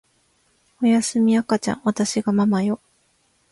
[0.81, 2.79] おやすみ赤ちゃんわたしがママよ